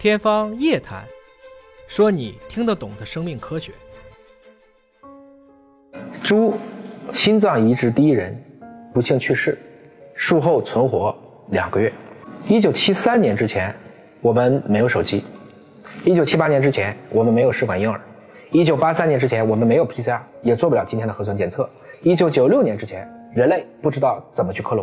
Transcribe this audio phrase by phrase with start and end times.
[0.00, 1.02] 天方夜谭，
[1.86, 3.70] 说你听得懂的生命科学。
[6.22, 6.54] 猪
[7.12, 8.34] 心脏移植第一人
[8.94, 9.58] 不幸去世，
[10.14, 11.14] 术后存活
[11.50, 11.92] 两个月。
[12.48, 13.76] 一九七三年之前，
[14.22, 15.22] 我们没有手机；
[16.02, 18.00] 一九七八年之前，我们没有试管婴儿；
[18.52, 21.64] 一九八三年之前，我们没有 PCR，也做不了今天的核酸检测；
[22.00, 24.82] 一九九六年之前，人类不知道怎么去克隆；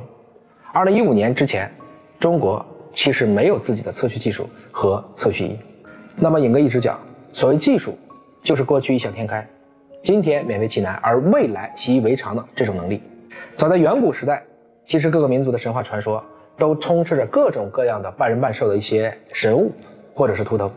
[0.71, 1.73] 二零一五年之前，
[2.19, 2.63] 中国。
[2.97, 5.55] 其实没有自己的测序技术和测序仪。
[6.15, 6.99] 那么，尹哥一直讲，
[7.31, 7.95] 所谓技术，
[8.41, 9.47] 就是过去异想天开，
[10.01, 13.03] 今天勉为其难，而未来习以为常的这种能力。
[13.55, 14.43] 早在远古时代，
[14.83, 16.23] 其实各个民族的神话传说
[16.57, 19.71] 都充斥着各种各样的半人半兽的一些神物
[20.15, 20.67] 或者是图腾。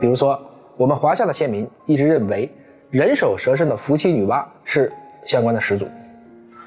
[0.00, 0.36] 比如说，
[0.76, 2.50] 我们华夏的先民一直认为
[2.90, 4.90] 人首蛇身的伏羲女娲是
[5.24, 5.86] 相关的始祖，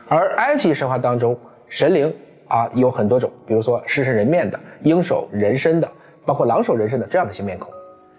[0.07, 2.15] 而埃及神话当中神灵。
[2.51, 5.89] 啊，有很多种，比如说狮身人面的、鹰首人身的，
[6.25, 7.71] 包括狼首人身的这样的一些面孔。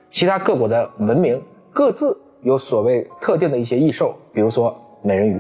[0.09, 5.39] 其他各国的文明各自有所谓特定的一些异兽，比如说美人鱼。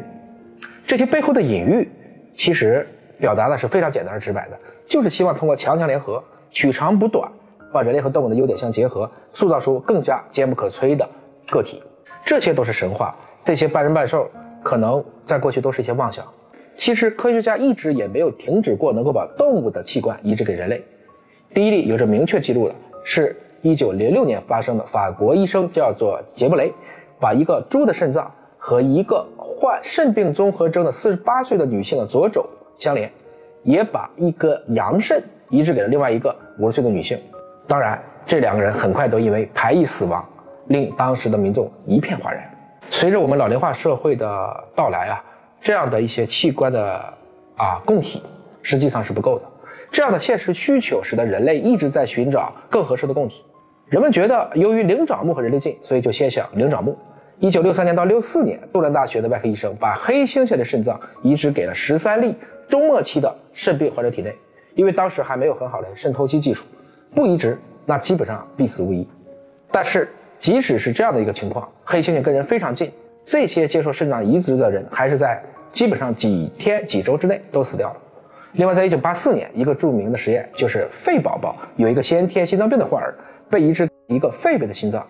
[0.87, 1.91] 这些背后的隐喻，
[2.35, 2.87] 其实
[3.19, 7.33] 表达的是非常简单而直白的，就是希望通过强强联合、取长补短，
[7.73, 11.09] 把人类和动物的优点相结合，塑造出更加坚不可摧的
[11.51, 11.83] 个体。
[12.27, 14.29] 这些都是神话，这些半人半兽
[14.63, 16.27] 可能在过去都是一些妄想。
[16.75, 20.83] 其实科学家一直也没有停止过能够把动物的器官移植给人类。
[21.53, 24.87] 第一例有着明确记录的，是一九零六年发生的。
[24.87, 26.73] 法国医生叫做杰布雷，
[27.21, 32.45] 把一个猪的肾脏和一个患肾病综合征的四十八岁的女性的左肘
[32.77, 33.13] 相连，
[33.63, 37.21] 也把一个羊肾移植给了另外一个五十岁的女性。
[37.69, 40.27] 当然，这两个人很快都因为排异死亡，
[40.69, 42.43] 令当时的民众一片哗然。
[42.91, 45.23] 随着我们老龄化社会的到来啊。
[45.63, 47.15] 这样的一些器官的
[47.57, 48.21] 啊供体
[48.63, 49.45] 实际上是不够的，
[49.93, 53.45] 这样的现实需求使得人类一直在寻找更合适的供体。
[53.87, 56.99] 人们觉得由于灵长目和人类近，所以就先想灵长目。
[57.39, 62.35] 一九六三年到六四年，杜兰大学的外科医生把黑猩猩的肾脏移植给了十三例
[62.69, 64.35] 中末期的肾病患者体内，
[64.75, 66.65] 因为当时还没有很好的肾透析技术，
[67.15, 69.07] 不移植那基本上必死无疑。
[69.71, 72.91] 但是即使是这样的一个情况，黑猩猩跟人非常近，
[73.25, 75.41] 这些接受肾脏移植的人还是在。
[75.73, 77.97] 基本上几天几周之内都死掉了。
[78.53, 83.15] 另外，在一九八四年，一个著名的实验就是肺宝宝有一个先天心脏病的患儿
[83.49, 85.07] 被移植一个狒狒的心脏，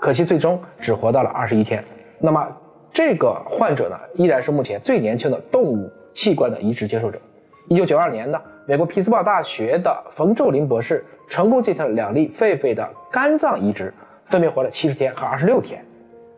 [0.00, 1.84] 可惜最终只活到了二十一天。
[2.18, 2.48] 那么
[2.90, 7.20] 这个患者呢，依然是目前最年轻的动物器官的移植接受者。
[7.68, 13.92] 一九九二年呢，美国匹兹堡大学的冯宙林博士成功进行了两例狒狒的肝脏移植，
[14.24, 15.84] 分别活了七十天和二十六天。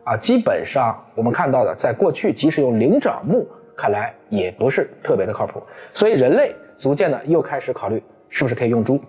[0.03, 3.47] 啊，基本上我们看到的，在过去即使用灵长目。
[3.79, 5.63] 看来也不是特别的靠谱，
[5.93, 8.99] 所以人类逐渐的又开始考虑是不是可以用猪，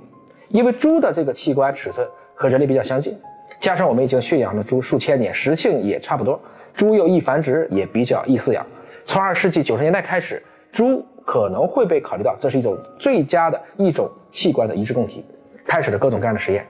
[0.48, 3.18] 因为猪的这个器官尺寸和人类比较相近，
[3.58, 6.40] 加上我们已经驯养了猪数千年，食性也差不多，
[6.72, 8.64] 猪又易繁殖，也比较易饲养。
[9.04, 15.24] 从二十世纪九十年代开始，猪可能会被考虑到这是一种最佳的一种器官的移植供体，
[15.66, 16.64] 开始了各种各样的实验。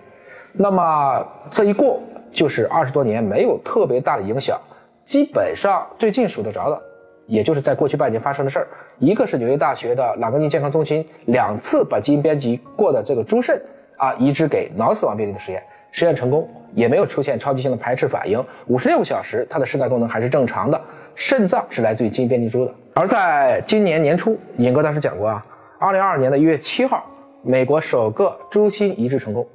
[0.55, 2.01] 那么这一过
[2.33, 4.59] 就是二十多年，没有特别大的影响，
[5.05, 6.83] 基本上最近数得着的。
[7.31, 8.67] 也就是在过去半年发生的事儿，
[8.99, 13.63] 一个是纽约大学的朗格尼健康中心两次把基因编辑过的这个猪肾
[13.97, 20.81] 啊移植给脑死亡病例的实验，实验成功，也没有出现超级性的排斥反应，五十六个小时它的肾脏功能还是正常的，
[21.15, 22.75] 肾脏是来自于基因编辑猪的。
[22.95, 25.47] 而在今年年初，尹哥当时讲过啊，
[25.79, 27.09] 二零二二年的一月七号，
[27.43, 29.47] 美国首个猪心移植成功，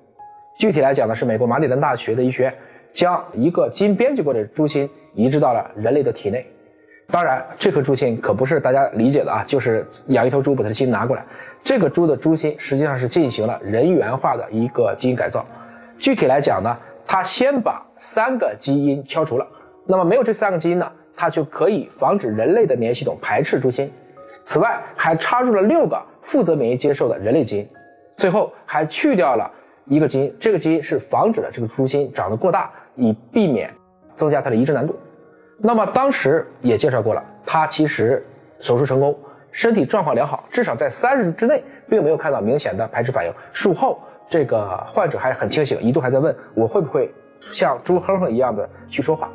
[0.57, 2.55] 具体来讲呢是美国马里兰大学的医学院
[2.93, 6.45] 将一个基因编辑过的猪心移植到了人类的体内。
[7.11, 11.23] 当然，这颗猪心可不是大家理解的啊，就是养一头猪把它的心拿过来。
[11.61, 15.45] 这个猪的猪心实际上是进行了人源化的一个基因改造。
[15.99, 19.47] 具体来讲呢，它先把三个基因敲除了，
[19.85, 23.91] 那么没有这三个基因呢，它就可以防止人类的免疫系统排斥猪心。
[24.43, 27.69] 此外，还插入了六个负责免疫接受的人类基因，
[28.15, 29.49] 最后还去掉了
[29.85, 33.71] 一个基因，这个基因是防止了这个猪心长得过大，以避免
[34.15, 34.97] 增加它的移植难度。
[35.57, 38.25] 那么当时也介绍过了，他其实
[38.59, 39.17] 手术成功，
[39.51, 43.33] 身体状况良好，至少在三日之内并没有看到明显的排斥反应。
[43.53, 47.09] 术后这个患者还很清醒，一度还在问我会不会
[47.51, 49.29] 像猪哼哼一样的去说话。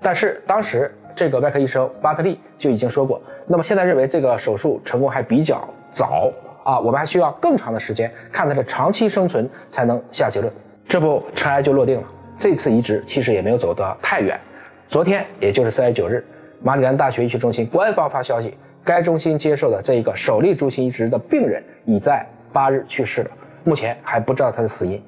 [0.00, 6.30] 但是当时这个外科医生巴特利就已经说过，那么现在认为这个手术成功还比较早
[6.62, 10.52] 啊，我们还需要更长的时间看他的长期生存才能下结论。
[10.86, 12.06] 这不尘埃就落定了，
[12.38, 14.40] 这次移植其实也没有走得太远。
[14.88, 16.24] 昨天，也就是三月九日，
[16.62, 22.24] 马里兰大学医学中心官方发消息，该中心接受的这一个首例猪心移植的病人已在
[22.54, 23.30] 八日去世了，
[23.64, 24.98] 目前还不知道他的死因。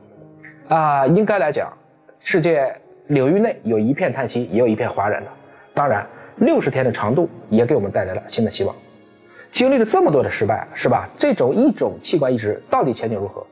[0.69, 1.73] 啊，应该来讲，
[2.15, 5.31] 世界领域内有一片叹息，也有一片哗然的。
[5.73, 6.07] 当然，
[6.37, 8.77] 六十天的长度也给我们带来了新的希望。
[9.51, 11.09] 经历了这么多的失败，是吧？
[11.17, 13.47] 这种一种器官移植到底前景如何？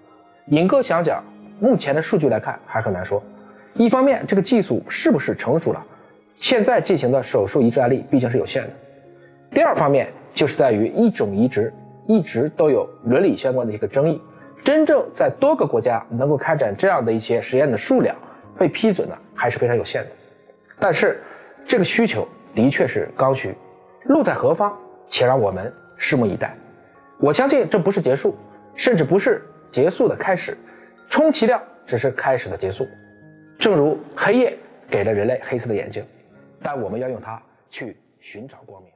[0.48, 1.24] 尹哥想讲，
[1.58, 3.22] 目前的数据来看还很难说。
[3.72, 5.82] 一方面，这个技术是不是成熟了？
[6.28, 8.70] 现在进行的手术移植案例毕竟是有限的。
[9.50, 11.72] 第二方面，就是在于一种移植
[12.06, 14.20] 一直都有伦理相关的一个争议。
[14.62, 18.14] 真正在多个国家能够开展这样的一些实验的数量
[18.58, 20.10] 被批准的还是非常有限的。
[20.78, 21.22] 但是，
[21.66, 23.54] 这个需求的确是刚需。
[24.04, 24.76] 路在何方？
[25.06, 26.54] 且让我们拭目以待。
[27.18, 28.36] 我相信这不是结束，
[28.74, 30.56] 甚至不是结束的开始，
[31.08, 32.86] 充其量只是开始的结束。
[33.58, 34.56] 正如黑夜
[34.90, 36.04] 给了人类黑色的眼睛，
[36.62, 38.92] 但我们要用它去寻找光明。